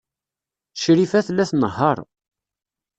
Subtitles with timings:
[0.81, 1.97] Crifa tella tnehheṛ.